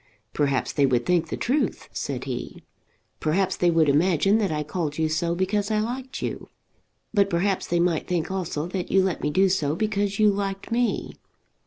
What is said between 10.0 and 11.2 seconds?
you liked me.